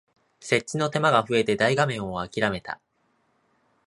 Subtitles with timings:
[0.39, 2.81] 設置の手間が増えて大画面をあきらめた